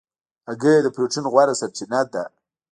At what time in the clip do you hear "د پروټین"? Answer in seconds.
0.83-1.25